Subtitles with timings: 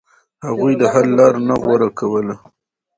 [0.47, 2.35] هغوی د حل لار نه غوره کوله.